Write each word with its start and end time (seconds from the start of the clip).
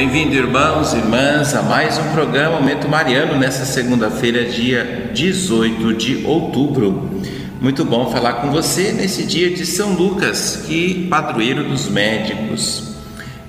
Bem-vindo, 0.00 0.34
irmãos 0.34 0.94
e 0.94 0.96
irmãs, 0.96 1.54
a 1.54 1.60
mais 1.60 1.98
um 1.98 2.12
programa 2.14 2.58
Momento 2.58 2.88
Mariano 2.88 3.36
nessa 3.36 3.66
segunda-feira, 3.66 4.46
dia 4.46 5.10
18 5.12 5.92
de 5.92 6.24
outubro. 6.24 7.20
Muito 7.60 7.84
bom 7.84 8.10
falar 8.10 8.36
com 8.36 8.50
você 8.50 8.92
nesse 8.92 9.24
dia 9.24 9.50
de 9.50 9.66
São 9.66 9.92
Lucas, 9.92 10.64
que 10.66 11.06
padroeiro 11.10 11.64
dos 11.64 11.86
médicos. 11.86 12.94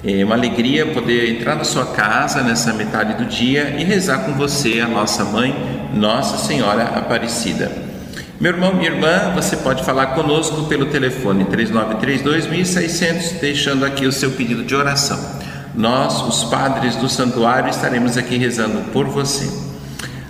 É 0.04 0.26
uma 0.26 0.36
alegria 0.36 0.88
poder 0.88 1.30
entrar 1.30 1.55
na 1.55 1.64
sua 1.64 1.86
casa 1.86 2.44
nessa 2.44 2.74
metade 2.74 3.13
do 3.13 3.30
dia 3.30 3.74
e 3.80 3.86
rezar 3.86 4.26
com 4.26 4.34
você, 4.34 4.82
a 4.82 4.90
nossa 4.90 5.24
mãe, 5.24 5.55
Nossa 5.94 6.36
Senhora 6.38 6.84
Aparecida. 6.84 7.72
Meu 8.41 8.52
irmão, 8.52 8.76
minha 8.76 8.91
irmã, 8.91 9.32
você 9.34 9.55
pode 9.55 9.86
falar 9.86 10.08
conosco 10.08 10.66
pelo 10.66 10.88
telefone 10.88 11.46
3932 11.46 12.48
1600, 12.48 13.40
deixando 13.40 13.86
aqui 13.86 14.05
o 14.05 14.12
seu 14.12 14.32
pedido 14.32 14.66
de 14.66 14.76
oração 14.76 15.40
nós, 15.76 16.22
os 16.22 16.44
padres 16.46 16.96
do 16.96 17.08
santuário, 17.08 17.70
estaremos 17.70 18.18
aqui 18.18 18.38
rezando 18.38 18.91
por 18.91 19.05
você. 19.05 19.50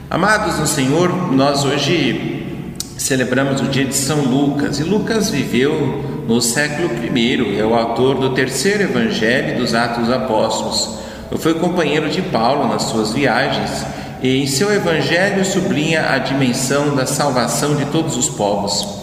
Amados 0.09 0.59
no 0.59 0.67
Senhor, 0.67 1.33
nós 1.33 1.63
hoje 1.63 2.73
celebramos 2.97 3.61
o 3.61 3.65
dia 3.65 3.85
de 3.85 3.95
São 3.95 4.21
Lucas 4.21 4.79
e 4.79 4.83
Lucas 4.83 5.29
viveu 5.29 6.23
no 6.27 6.39
século 6.41 6.89
I, 7.15 7.59
é 7.59 7.65
o 7.65 7.73
autor 7.73 8.15
do 8.15 8.29
terceiro 8.31 8.83
evangelho 8.83 9.59
dos 9.59 9.73
Atos 9.73 10.09
Apóstolos. 10.09 10.99
Foi 11.39 11.55
companheiro 11.55 12.09
de 12.09 12.21
Paulo 12.21 12.67
nas 12.67 12.83
suas 12.83 13.13
viagens 13.13 13.85
e 14.21 14.43
em 14.43 14.47
seu 14.47 14.71
evangelho 14.71 15.43
sublinha 15.43 16.11
a 16.11 16.19
dimensão 16.19 16.95
da 16.95 17.05
salvação 17.05 17.75
de 17.75 17.85
todos 17.85 18.15
os 18.15 18.29
povos. 18.29 19.00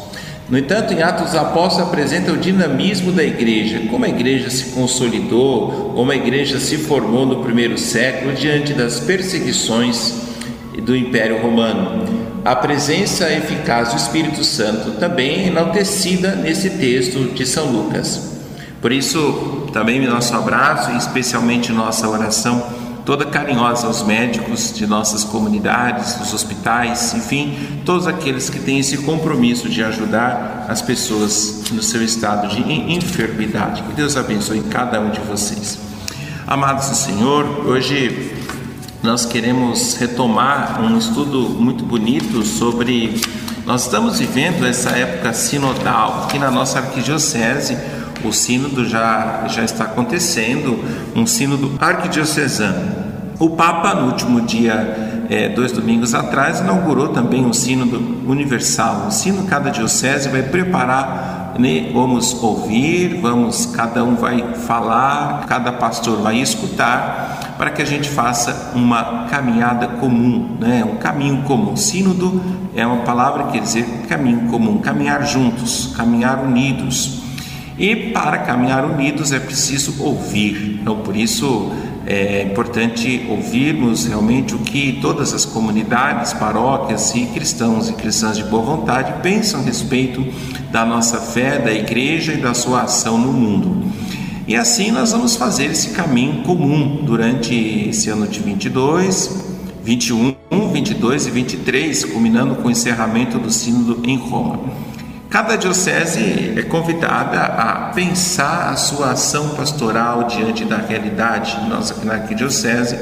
No 0.49 0.57
entanto, 0.57 0.95
em 0.95 1.03
Atos 1.03 1.27
dos 1.27 1.35
Apóstolos 1.35 1.89
apresenta 1.89 2.33
o 2.33 2.39
dinamismo 2.39 3.13
da 3.13 3.23
igreja, 3.23 3.83
como 3.91 4.07
a 4.07 4.09
igreja 4.09 4.49
se 4.49 4.67
consolidou, 4.71 5.93
como 5.95 6.11
a 6.11 6.17
igreja 6.17 6.59
se 6.59 6.79
formou 6.79 7.27
no 7.27 7.43
primeiro 7.43 7.77
século 7.77 8.33
diante 8.35 8.73
das 8.73 8.99
perseguições 8.99 10.15
do 10.83 10.97
Império 10.97 11.43
Romano. 11.43 12.07
A 12.45 12.57
presença 12.57 13.31
eficaz 13.31 13.91
do 13.91 13.97
Espírito 13.97 14.43
Santo 14.43 14.93
também 14.93 15.45
é 15.45 15.47
enaltecida 15.49 16.35
nesse 16.35 16.71
texto 16.71 17.35
de 17.35 17.45
São 17.45 17.71
Lucas. 17.71 18.39
Por 18.81 18.91
isso, 18.91 19.69
também 19.73 20.01
nosso 20.07 20.35
abraço 20.35 20.93
e 20.93 20.97
especialmente 20.97 21.73
nossa 21.73 22.09
oração 22.09 22.88
toda 23.09 23.25
carinhosa 23.25 23.87
aos 23.87 24.03
médicos 24.03 24.71
de 24.71 24.87
nossas 24.87 25.25
comunidades, 25.25 26.17
dos 26.17 26.35
hospitais, 26.35 27.15
enfim, 27.15 27.81
todos 27.83 28.07
aqueles 28.07 28.51
que 28.51 28.59
têm 28.59 28.81
esse 28.81 28.99
compromisso 28.99 29.67
de 29.67 29.83
ajudar 29.83 30.67
as 30.69 30.83
pessoas 30.83 31.65
no 31.73 31.83
seu 31.83 32.05
estado 32.05 32.49
de 32.49 32.61
enfermidade. 32.71 33.83
Que 33.85 33.95
Deus 33.95 34.15
abençoe 34.15 34.61
cada 34.65 35.01
um 35.01 35.09
de 35.09 35.21
vocês. 35.21 35.79
Amados 36.47 36.91
do 36.91 36.97
Senhor, 36.97 37.67
hoje 37.67 38.31
nós 39.03 39.25
queremos 39.25 39.95
retomar 39.95 40.79
um 40.83 40.99
estudo 40.99 41.49
muito 41.49 41.87
bonito 41.87 42.45
sobre. 42.45 43.23
Nós 43.65 43.85
estamos 43.85 44.19
vivendo 44.19 44.67
essa 44.67 44.91
época 44.91 45.33
sinodal 45.33 46.25
aqui 46.25 46.39
na 46.39 46.51
nossa 46.51 46.81
arquidiocese 46.81 47.75
o 48.25 48.33
sínodo 48.33 48.85
já, 48.85 49.47
já 49.49 49.63
está 49.65 49.85
acontecendo, 49.85 50.83
um 51.15 51.27
sínodo 51.27 51.73
arquidiocesano. 51.81 53.09
O 53.39 53.51
Papa, 53.51 53.95
no 53.95 54.09
último 54.09 54.41
dia, 54.41 55.27
é, 55.31 55.49
dois 55.49 55.71
domingos 55.71 56.15
atrás, 56.15 56.59
inaugurou 56.61 57.09
também 57.09 57.45
um 57.45 57.53
sínodo 57.53 57.99
universal. 58.27 59.07
O 59.09 59.11
sino 59.13 59.45
cada 59.45 59.71
diocese 59.71 60.29
vai 60.29 60.43
preparar, 60.43 61.55
né, 61.59 61.91
vamos 61.93 62.43
ouvir, 62.43 63.21
vamos, 63.21 63.67
cada 63.67 64.03
um 64.03 64.17
vai 64.17 64.55
falar, 64.67 65.45
cada 65.47 65.71
pastor 65.73 66.21
vai 66.21 66.39
escutar, 66.39 67.55
para 67.57 67.71
que 67.71 67.83
a 67.83 67.85
gente 67.85 68.09
faça 68.09 68.73
uma 68.75 69.27
caminhada 69.29 69.87
comum, 69.87 70.57
né, 70.59 70.85
um 70.85 70.97
caminho 70.97 71.43
comum. 71.43 71.77
Sínodo 71.77 72.43
é 72.75 72.87
uma 72.87 73.03
palavra 73.05 73.45
que 73.45 73.53
quer 73.53 73.61
dizer 73.61 73.85
caminho 74.09 74.49
comum, 74.49 74.79
caminhar 74.79 75.25
juntos, 75.27 75.93
caminhar 75.97 76.43
unidos. 76.43 77.28
E 77.79 78.11
para 78.11 78.39
caminhar 78.39 78.85
unidos 78.85 79.31
é 79.31 79.39
preciso 79.39 80.03
ouvir. 80.03 80.81
Então, 80.81 80.97
por 80.97 81.15
isso 81.15 81.71
é 82.05 82.43
importante 82.43 83.27
ouvirmos 83.29 84.07
realmente 84.07 84.55
o 84.55 84.59
que 84.59 84.99
todas 85.01 85.35
as 85.35 85.45
comunidades, 85.45 86.33
paróquias 86.33 87.15
e 87.15 87.27
cristãos 87.27 87.89
e 87.89 87.93
cristãs 87.93 88.37
de 88.37 88.45
boa 88.45 88.63
vontade 88.63 89.21
pensam 89.23 89.61
a 89.61 89.63
respeito 89.63 90.27
da 90.73 90.85
nossa 90.85 91.19
fé, 91.19 91.59
da 91.59 91.71
igreja 91.71 92.33
e 92.33 92.39
da 92.39 92.55
sua 92.55 92.83
ação 92.83 93.19
no 93.19 93.33
mundo. 93.33 93.93
E 94.47 94.57
assim 94.57 94.91
nós 94.91 95.13
vamos 95.13 95.37
fazer 95.37 95.67
esse 95.67 95.91
caminho 95.91 96.43
comum 96.43 97.05
durante 97.05 97.55
esse 97.91 98.09
ano 98.09 98.27
de 98.27 98.41
22, 98.41 99.45
21, 99.85 100.35
22 100.73 101.27
e 101.27 101.31
23, 101.31 102.05
culminando 102.07 102.57
com 102.57 102.69
o 102.69 102.71
encerramento 102.71 103.39
do 103.39 103.53
Sínodo 103.53 104.01
em 104.09 104.17
Roma. 104.17 104.88
Cada 105.31 105.57
diocese 105.57 106.55
é 106.57 106.63
convidada 106.63 107.39
a 107.39 107.91
pensar 107.95 108.71
a 108.71 108.77
sua 108.77 109.11
ação 109.11 109.51
pastoral 109.51 110.25
diante 110.25 110.65
da 110.65 110.79
realidade. 110.79 111.59
Aqui 111.91 112.07
na 112.07 112.15
arquidiocese 112.15 112.99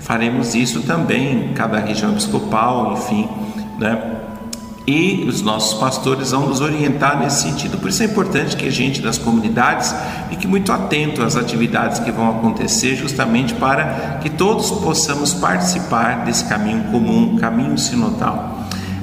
faremos 0.00 0.54
isso 0.54 0.82
também 0.82 1.46
em 1.46 1.54
cada 1.54 1.78
região 1.78 2.12
episcopal, 2.12 2.92
enfim, 2.92 3.26
né? 3.78 4.18
E 4.86 5.24
os 5.26 5.40
nossos 5.40 5.78
pastores 5.78 6.32
vão 6.32 6.46
nos 6.46 6.60
orientar 6.60 7.18
nesse 7.18 7.42
sentido. 7.42 7.78
Por 7.78 7.88
isso 7.88 8.02
é 8.02 8.06
importante 8.06 8.54
que 8.56 8.66
a 8.66 8.70
gente 8.70 9.00
das 9.00 9.16
comunidades 9.16 9.94
fique 10.28 10.46
muito 10.46 10.72
atento 10.72 11.22
às 11.22 11.36
atividades 11.36 12.00
que 12.00 12.10
vão 12.10 12.28
acontecer, 12.28 12.96
justamente 12.96 13.54
para 13.54 14.18
que 14.20 14.28
todos 14.28 14.70
possamos 14.72 15.32
participar 15.32 16.24
desse 16.24 16.44
caminho 16.44 16.82
comum, 16.90 17.38
caminho 17.38 17.78
sinodal. 17.78 18.51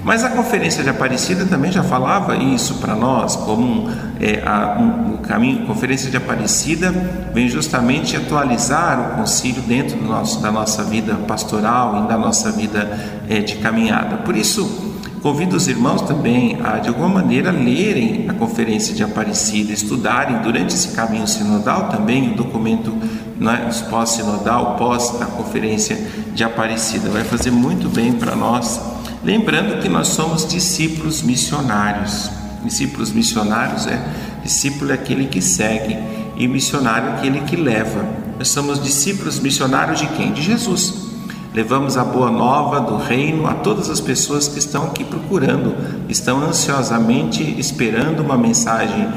Mas 0.04 0.24
a 0.24 0.30
Conferência 0.30 0.84
de 0.84 0.90
Aparecida 0.90 1.46
também 1.46 1.72
já 1.72 1.84
falava 1.84 2.36
isso 2.38 2.76
para 2.76 2.96
nós, 2.96 3.36
como 3.36 3.90
é, 4.20 4.42
a, 4.46 4.78
um, 4.80 5.16
o 5.16 5.18
caminho. 5.20 5.64
A 5.64 5.66
Conferência 5.68 6.10
de 6.10 6.18
Aparecida 6.18 6.92
vem 7.34 7.48
justamente 7.50 8.16
atualizar 8.16 9.00
o 9.00 9.18
concílio 9.18 9.62
dentro 9.62 9.98
do 9.98 10.06
nosso, 10.06 10.42
da 10.42 10.52
nossa 10.52 10.84
vida 10.84 11.16
pastoral 11.28 12.04
e 12.04 12.08
da 12.08 12.18
nossa 12.18 12.52
vida 12.52 12.90
é, 13.28 13.40
de 13.40 13.56
caminhada. 13.58 14.18
Por 14.18 14.36
isso, 14.36 14.88
Convido 15.22 15.58
os 15.58 15.68
irmãos 15.68 16.02
também 16.04 16.58
a, 16.64 16.78
de 16.78 16.88
alguma 16.88 17.10
maneira, 17.10 17.52
lerem 17.52 18.30
a 18.30 18.34
Conferência 18.34 18.96
de 18.96 19.04
Aparecida, 19.04 19.74
estudarem 19.74 20.42
durante 20.42 20.74
esse 20.74 20.96
caminho 20.96 21.28
sinodal 21.28 21.90
também 21.90 22.32
o 22.32 22.36
documento 22.36 22.96
né, 23.38 23.70
pós-sinodal, 23.90 24.78
pós 24.78 25.22
a 25.22 25.26
Conferência 25.26 25.98
de 26.34 26.42
Aparecida. 26.42 27.10
Vai 27.10 27.26
fazer 27.26 27.52
muito 27.52 27.90
bem 27.90 28.14
para 28.14 28.34
nós 28.34 28.80
Lembrando 29.24 29.82
que 29.82 29.90
nós 29.90 30.08
somos 30.10 30.48
discípulos 30.48 31.22
missionários. 31.22 32.30
Discípulos 32.64 33.12
missionários 33.12 33.86
é 33.86 34.02
discípulo 34.42 34.92
é 34.92 34.94
aquele 34.94 35.26
que 35.26 35.42
segue 35.42 35.98
e 36.38 36.48
missionário 36.48 37.10
é 37.10 37.14
aquele 37.16 37.42
que 37.42 37.56
leva. 37.56 38.06
Nós 38.38 38.48
somos 38.48 38.82
discípulos 38.82 39.40
missionários 39.40 40.00
de 40.00 40.08
quem? 40.08 40.32
De 40.32 40.42
Jesus. 40.42 41.10
Levamos 41.54 41.98
a 41.98 42.04
boa 42.06 42.32
nova 42.32 42.80
do 42.80 42.96
reino 42.96 43.46
a 43.46 43.56
todas 43.56 43.90
as 43.90 44.00
pessoas 44.00 44.48
que 44.48 44.60
estão 44.60 44.84
aqui 44.84 45.04
procurando, 45.04 45.76
estão 46.08 46.42
ansiosamente 46.42 47.44
esperando 47.60 48.22
uma 48.22 48.38
mensagem 48.38 49.10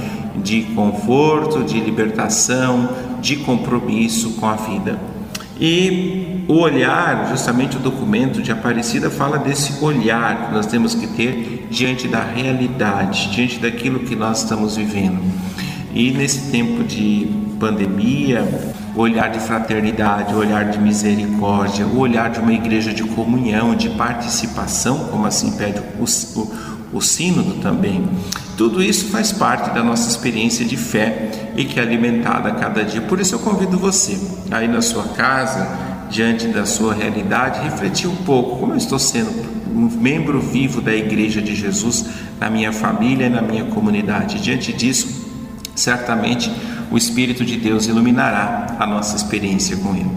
de 0.42 0.62
conforto, 0.74 1.62
de 1.62 1.78
libertação, 1.78 2.88
de 3.20 3.36
compromisso 3.36 4.30
com 4.32 4.46
a 4.46 4.54
vida. 4.54 5.11
E 5.64 6.44
o 6.48 6.54
olhar, 6.54 7.28
justamente 7.30 7.76
o 7.76 7.78
documento 7.78 8.42
de 8.42 8.50
Aparecida 8.50 9.08
fala 9.08 9.38
desse 9.38 9.80
olhar 9.80 10.46
que 10.46 10.54
nós 10.54 10.66
temos 10.66 10.92
que 10.92 11.06
ter 11.06 11.68
diante 11.70 12.08
da 12.08 12.20
realidade, 12.20 13.30
diante 13.30 13.60
daquilo 13.60 14.00
que 14.00 14.16
nós 14.16 14.42
estamos 14.42 14.74
vivendo. 14.74 15.22
E 15.94 16.10
nesse 16.10 16.50
tempo 16.50 16.82
de 16.82 17.30
pandemia, 17.60 18.42
o 18.96 19.02
olhar 19.02 19.30
de 19.30 19.38
fraternidade, 19.38 20.34
o 20.34 20.38
olhar 20.38 20.68
de 20.68 20.80
misericórdia, 20.80 21.86
o 21.86 22.00
olhar 22.00 22.28
de 22.28 22.40
uma 22.40 22.52
igreja 22.52 22.92
de 22.92 23.04
comunhão, 23.04 23.76
de 23.76 23.88
participação, 23.90 25.06
como 25.12 25.26
assim 25.26 25.52
pede 25.52 25.78
o, 25.78 26.02
o, 26.40 26.52
o 26.92 27.00
sínodo 27.00 27.54
também. 27.62 28.08
Tudo 28.56 28.82
isso 28.82 29.06
faz 29.06 29.32
parte 29.32 29.70
da 29.70 29.82
nossa 29.82 30.08
experiência 30.08 30.64
de 30.64 30.76
fé 30.76 31.52
e 31.56 31.64
que 31.64 31.80
é 31.80 31.82
alimentada 31.82 32.50
a 32.50 32.52
cada 32.52 32.84
dia. 32.84 33.00
Por 33.00 33.18
isso 33.18 33.34
eu 33.34 33.38
convido 33.38 33.78
você, 33.78 34.18
aí 34.50 34.68
na 34.68 34.82
sua 34.82 35.04
casa, 35.04 35.68
diante 36.10 36.48
da 36.48 36.66
sua 36.66 36.94
realidade, 36.94 37.60
refletir 37.60 38.08
um 38.08 38.16
pouco 38.16 38.58
como 38.58 38.74
eu 38.74 38.76
estou 38.76 38.98
sendo 38.98 39.30
um 39.74 39.88
membro 39.88 40.38
vivo 40.40 40.82
da 40.82 40.94
Igreja 40.94 41.40
de 41.40 41.54
Jesus 41.54 42.04
na 42.38 42.50
minha 42.50 42.72
família 42.72 43.26
e 43.26 43.30
na 43.30 43.40
minha 43.40 43.64
comunidade. 43.64 44.40
Diante 44.40 44.72
disso, 44.72 45.08
certamente 45.74 46.52
o 46.90 46.98
Espírito 46.98 47.44
de 47.44 47.56
Deus 47.56 47.86
iluminará 47.86 48.76
a 48.78 48.86
nossa 48.86 49.16
experiência 49.16 49.78
com 49.78 49.94
Ele. 49.96 50.10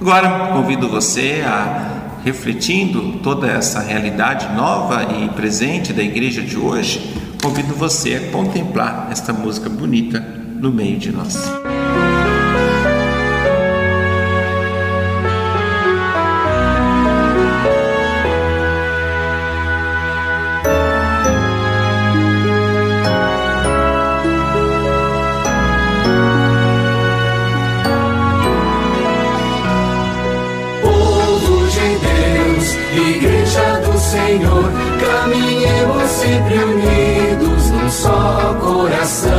Agora, 0.00 0.52
convido 0.52 0.88
você 0.88 1.44
a 1.46 1.97
refletindo 2.28 3.20
toda 3.22 3.46
essa 3.46 3.80
realidade 3.80 4.54
nova 4.54 5.02
e 5.02 5.30
presente 5.30 5.94
da 5.94 6.02
igreja 6.02 6.42
de 6.42 6.58
hoje, 6.58 7.14
convido 7.42 7.72
você 7.72 8.16
a 8.16 8.30
contemplar 8.30 9.08
esta 9.10 9.32
música 9.32 9.70
bonita 9.70 10.20
no 10.20 10.70
meio 10.70 10.98
de 10.98 11.10
nós. 11.10 11.38
Senhor, 34.38 34.70
caminhemos 35.00 36.10
sempre 36.10 36.58
unidos 36.58 37.70
num 37.72 37.90
só 37.90 38.56
coração. 38.60 39.32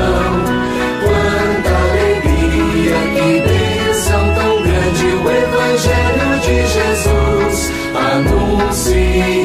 Quanta 1.06 1.70
alegria, 1.90 2.98
que 3.16 3.40
bênção 3.48 4.34
tão 4.36 4.62
grande 4.62 5.06
o 5.06 5.32
Evangelho 5.32 6.40
de 6.42 6.58
Jesus 6.68 7.72
anunciar. 7.96 9.39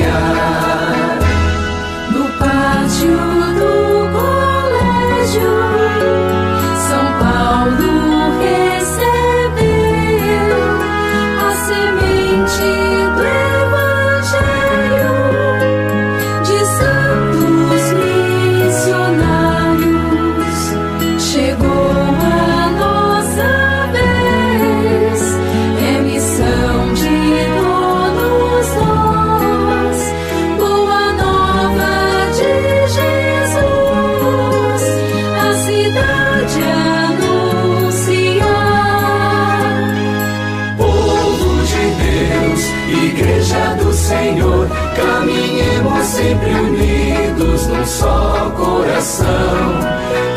Num 47.75 47.85
só 47.85 48.53
coração. 48.57 49.27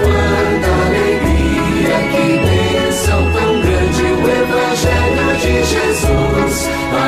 Quanta 0.01 0.69
alegria, 0.87 1.97
que 2.11 2.25
bênção 2.45 3.21
tão 3.33 3.51
grande 3.61 4.03
o 4.03 4.25
Evangelho 4.27 5.29
de 5.39 5.55
Jesus 5.63 6.55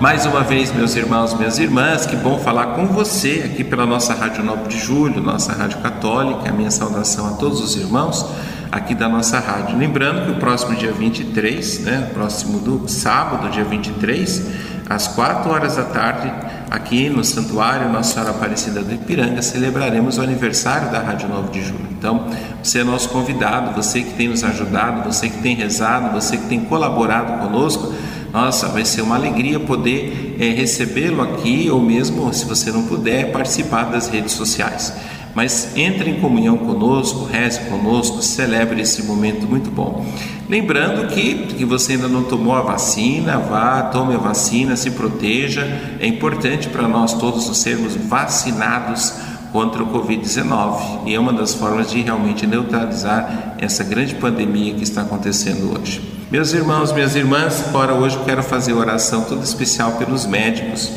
Mais 0.00 0.24
uma 0.26 0.42
vez, 0.44 0.72
meus 0.72 0.94
irmãos, 0.94 1.34
minhas 1.34 1.58
irmãs, 1.58 2.06
que 2.06 2.14
bom 2.14 2.38
falar 2.38 2.66
com 2.66 2.86
você 2.86 3.42
aqui 3.44 3.64
pela 3.64 3.84
nossa 3.84 4.14
Rádio 4.14 4.44
9 4.44 4.68
de 4.68 4.78
Julho, 4.78 5.20
nossa 5.20 5.52
Rádio 5.52 5.78
Católica. 5.78 6.48
A 6.48 6.52
minha 6.52 6.70
saudação 6.70 7.26
a 7.26 7.30
todos 7.32 7.60
os 7.60 7.74
irmãos 7.74 8.24
aqui 8.70 8.94
da 8.94 9.08
nossa 9.08 9.40
rádio. 9.40 9.76
Lembrando 9.76 10.24
que 10.24 10.30
o 10.30 10.36
próximo 10.36 10.76
dia 10.76 10.92
23, 10.92 11.80
né, 11.80 12.10
próximo 12.14 12.60
do 12.60 12.88
sábado, 12.88 13.50
dia 13.50 13.64
23, 13.64 14.46
às 14.88 15.08
4 15.08 15.50
horas 15.50 15.74
da 15.74 15.84
tarde, 15.84 16.32
aqui 16.70 17.08
no 17.08 17.24
Santuário 17.24 17.88
Nossa 17.90 18.12
Senhora 18.12 18.30
Aparecida 18.30 18.82
do 18.82 18.94
Ipiranga, 18.94 19.42
celebraremos 19.42 20.16
o 20.18 20.22
aniversário 20.22 20.92
da 20.92 21.00
Rádio 21.00 21.28
9 21.28 21.50
de 21.50 21.64
Julho. 21.64 21.88
Então, 21.90 22.26
você 22.62 22.80
é 22.80 22.84
nosso 22.84 23.08
convidado, 23.08 23.74
você 23.74 24.02
que 24.02 24.14
tem 24.14 24.28
nos 24.28 24.44
ajudado, 24.44 25.12
você 25.12 25.28
que 25.28 25.42
tem 25.42 25.56
rezado, 25.56 26.12
você 26.12 26.36
que 26.36 26.46
tem 26.46 26.60
colaborado 26.60 27.44
conosco. 27.44 27.92
Nossa, 28.38 28.68
vai 28.68 28.84
ser 28.84 29.02
uma 29.02 29.16
alegria 29.16 29.58
poder 29.58 30.36
eh, 30.38 30.50
recebê-lo 30.50 31.20
aqui 31.22 31.68
ou 31.68 31.82
mesmo, 31.82 32.32
se 32.32 32.44
você 32.44 32.70
não 32.70 32.84
puder, 32.84 33.32
participar 33.32 33.90
das 33.90 34.06
redes 34.06 34.30
sociais. 34.30 34.92
Mas 35.34 35.76
entre 35.76 36.08
em 36.08 36.20
comunhão 36.20 36.56
conosco, 36.56 37.24
reze 37.24 37.58
conosco, 37.62 38.22
celebre 38.22 38.80
esse 38.80 39.02
momento 39.02 39.44
muito 39.44 39.72
bom. 39.72 40.06
Lembrando 40.48 41.08
que, 41.08 41.48
que 41.56 41.64
você 41.64 41.94
ainda 41.94 42.06
não 42.06 42.22
tomou 42.22 42.54
a 42.54 42.60
vacina, 42.60 43.38
vá, 43.38 43.82
tome 43.82 44.14
a 44.14 44.18
vacina, 44.18 44.76
se 44.76 44.92
proteja. 44.92 45.66
É 45.98 46.06
importante 46.06 46.68
para 46.68 46.86
nós 46.86 47.14
todos 47.14 47.44
sermos 47.58 47.96
vacinados 47.96 49.14
contra 49.50 49.82
o 49.82 49.88
Covid-19 49.88 51.06
e 51.06 51.14
é 51.14 51.18
uma 51.18 51.32
das 51.32 51.54
formas 51.54 51.90
de 51.90 52.02
realmente 52.02 52.46
neutralizar 52.46 53.56
essa 53.58 53.82
grande 53.82 54.14
pandemia 54.14 54.74
que 54.74 54.84
está 54.84 55.02
acontecendo 55.02 55.76
hoje. 55.76 56.17
Meus 56.30 56.52
irmãos, 56.52 56.92
minhas 56.92 57.16
irmãs, 57.16 57.70
para 57.72 57.94
hoje 57.94 58.18
quero 58.26 58.42
fazer 58.42 58.74
oração 58.74 59.22
toda 59.22 59.42
especial 59.42 59.92
pelos 59.92 60.26
médicos, 60.26 60.92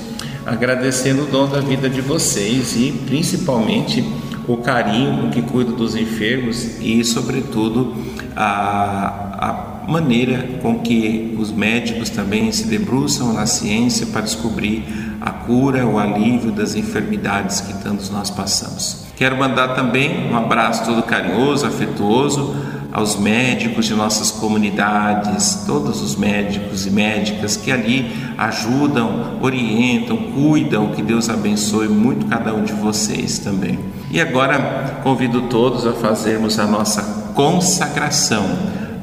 agradecendo 0.45 1.23
o 1.23 1.25
dom 1.25 1.47
da 1.47 1.61
vida 1.61 1.89
de 1.89 2.01
vocês 2.01 2.75
e 2.75 2.91
principalmente 3.05 4.03
o 4.45 4.57
carinho 4.57 5.21
com 5.21 5.29
que 5.29 5.41
cuido 5.41 5.71
dos 5.71 5.95
enfermos 5.95 6.81
e, 6.81 7.01
sobretudo, 7.05 7.95
a, 8.35 9.85
a 9.85 9.89
maneira 9.89 10.59
com 10.61 10.79
que 10.79 11.33
os 11.39 11.49
médicos 11.49 12.09
também 12.09 12.51
se 12.51 12.67
debruçam 12.67 13.31
na 13.31 13.45
ciência 13.45 14.07
para 14.07 14.19
descobrir 14.19 14.83
a 15.21 15.31
cura, 15.31 15.85
o 15.85 15.97
alívio 15.97 16.51
das 16.51 16.75
enfermidades 16.75 17.61
que 17.61 17.73
tantos 17.81 18.09
nós 18.09 18.29
passamos. 18.29 19.05
Quero 19.15 19.37
mandar 19.37 19.75
também 19.75 20.29
um 20.29 20.35
abraço 20.35 20.83
todo 20.83 21.01
carinhoso, 21.03 21.65
afetuoso 21.65 22.53
aos 22.91 23.15
médicos 23.15 23.85
de 23.85 23.93
nossas 23.93 24.31
comunidades, 24.31 25.63
todos 25.65 26.01
os 26.01 26.15
médicos 26.15 26.85
e 26.85 26.91
médicas 26.91 27.55
que 27.55 27.71
ali 27.71 28.11
ajudam, 28.37 29.37
orientam, 29.41 30.17
cuidam, 30.17 30.87
que 30.89 31.01
Deus 31.01 31.29
abençoe 31.29 31.87
muito 31.87 32.25
cada 32.25 32.53
um 32.53 32.63
de 32.63 32.73
vocês 32.73 33.39
também. 33.39 33.79
E 34.09 34.19
agora 34.19 34.99
convido 35.03 35.43
todos 35.43 35.87
a 35.87 35.93
fazermos 35.93 36.59
a 36.59 36.67
nossa 36.67 37.01
consagração 37.33 38.45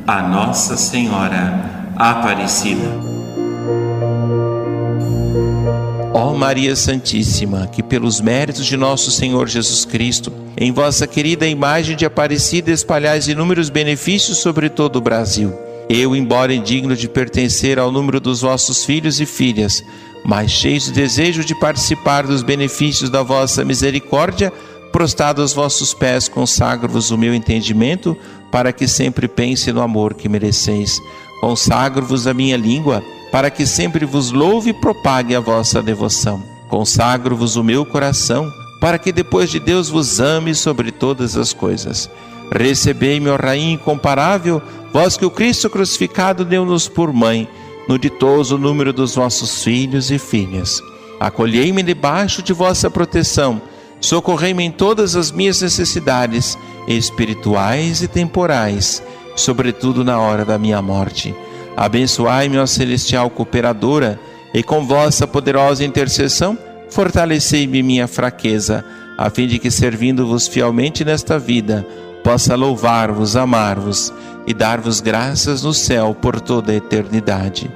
à 0.07 0.23
Nossa 0.23 0.77
Senhora 0.77 1.93
Aparecida. 1.97 3.08
Ó 6.15 6.35
Maria 6.35 6.75
Santíssima, 6.75 7.67
que 7.67 7.83
pelos 7.83 8.21
méritos 8.21 8.67
de 8.67 8.77
nosso 8.77 9.11
Senhor 9.11 9.47
Jesus 9.47 9.85
Cristo, 9.85 10.33
em 10.57 10.73
vossa 10.73 11.07
querida 11.07 11.47
imagem 11.47 11.97
de 11.97 12.07
Aparecida 12.07 12.71
espalhais 12.71 13.29
inúmeros 13.29 13.69
benefícios 13.69 14.39
sobre 14.39 14.69
todo 14.69 14.97
o 14.97 15.01
Brasil. 15.01 15.53
Eu, 15.89 16.17
embora 16.17 16.53
indigno 16.53 16.97
de 16.97 17.09
pertencer 17.09 17.79
ao 17.79 17.93
número 17.93 18.21
dos 18.21 18.41
vossos 18.41 18.85
filhos 18.85 19.21
e 19.21 19.27
filhas, 19.27 19.83
mas 20.25 20.51
cheio 20.51 20.81
de 20.81 20.93
desejo 20.93 21.45
de 21.45 21.55
participar 21.55 22.27
dos 22.27 22.43
benefícios 22.43 23.11
da 23.11 23.23
vossa 23.23 23.65
misericórdia, 23.65 24.53
prostrado 24.91 25.43
aos 25.43 25.53
vossos 25.53 25.95
pés, 25.95 26.29
consagro-vos 26.29 27.11
o 27.11 27.19
meu 27.19 27.35
entendimento, 27.35 28.17
para 28.51 28.73
que 28.73 28.89
sempre 28.89 29.29
pense 29.29 29.73
no 29.73 29.83
amor 29.83 30.15
que 30.15 30.29
mereceis. 30.29 30.99
Consagro-vos 31.41 32.27
a 32.27 32.35
minha 32.35 32.57
língua, 32.57 33.03
para 33.31 33.51
que 33.51 33.67
sempre 33.67 34.05
vos 34.05 34.31
louve 34.31 34.71
e 34.71 34.75
propague 34.75 35.35
a 35.35 35.41
vossa 35.41 35.83
devoção. 35.83 36.43
Consagro-vos 36.69 37.57
o 37.57 37.65
meu 37.65 37.85
coração, 37.85 38.51
para 38.81 38.99
que 38.99 39.13
depois 39.13 39.51
de 39.51 39.59
Deus 39.59 39.89
vos 39.89 40.21
ame 40.21 40.55
sobre 40.55 40.91
todas 40.91 41.37
as 41.37 41.53
coisas. 41.53 42.11
Recebei-me, 42.51 43.29
ó 43.29 43.37
Rainha 43.37 43.75
incomparável, 43.75 44.63
vós 44.93 45.17
que 45.17 45.25
o 45.25 45.31
Cristo 45.31 45.69
crucificado 45.69 46.45
deu-nos 46.45 46.89
por 46.89 47.13
mãe, 47.13 47.49
no 47.89 47.99
ditoso 47.99 48.57
número 48.59 48.93
dos 48.93 49.15
vossos 49.15 49.63
filhos 49.63 50.11
e 50.11 50.19
filhas. 50.19 50.81
Acolhei-me 51.19 51.83
debaixo 51.83 52.43
de 52.43 52.53
vossa 52.53 52.91
proteção, 52.91 53.61
socorrei-me 54.01 54.65
em 54.65 54.71
todas 54.71 55.17
as 55.17 55.31
minhas 55.31 55.61
necessidades, 55.61 56.57
espirituais 56.87 58.03
e 58.03 58.09
temporais, 58.09 59.03
sobretudo 59.35 60.05
na 60.05 60.19
hora 60.19 60.45
da 60.45 60.59
minha 60.59 60.81
morte 60.81 61.35
Abençoai-me, 61.79 62.59
ó 62.59 62.67
celestial 62.67 63.31
cooperadora, 63.31 64.19
e 64.53 64.65
com 64.65 64.85
vossa 64.85 65.29
poderosa 65.29 65.85
intercessão, 65.85 66.59
fortalecei-me 66.91 67.85
minha 67.85 68.09
fraqueza, 68.09 68.85
a 69.17 69.31
fim 69.31 69.47
de 69.47 69.61
que, 69.61 69.71
servindo-vos 69.71 70.49
fielmente 70.49 71.05
nesta 71.05 71.39
vida, 71.39 71.87
possa 72.25 72.57
louvar-vos, 72.57 73.37
amar-vos 73.37 74.13
e 74.45 74.53
dar-vos 74.53 75.01
graças 75.01 75.63
no 75.63 75.73
céu 75.73 76.17
por 76.21 76.41
toda 76.41 76.73
a 76.73 76.75
eternidade. 76.75 77.71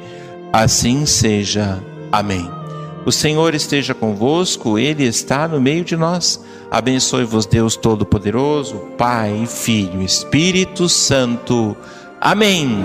Assim 0.53 1.07
seja. 1.07 1.79
Amém. 2.11 2.51
O 3.07 3.13
Senhor 3.13 3.55
esteja 3.55 3.95
convosco, 3.95 4.81
Ele 4.81 5.05
está 5.05 5.47
no 5.47 5.61
meio 5.61 5.85
de 5.85 5.97
nós. 5.97 6.45
Abençoe-vos, 6.69 7.47
Deus 7.47 7.77
Todo-Poderoso, 7.77 8.75
Pai, 8.99 9.45
Filho, 9.47 10.03
Espírito 10.03 10.89
Santo. 10.89 11.77
Amém. 12.21 12.85